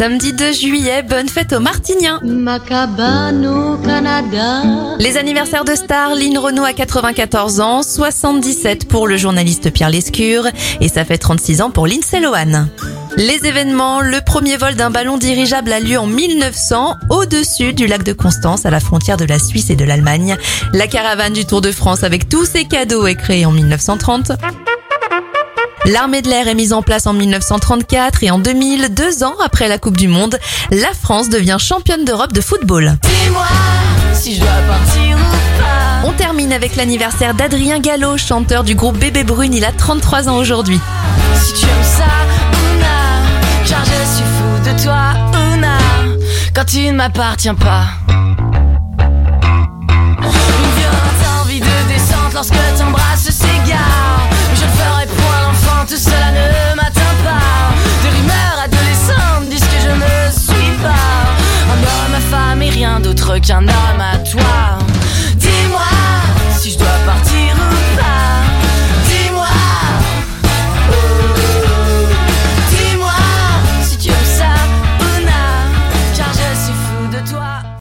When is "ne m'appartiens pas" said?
46.82-47.84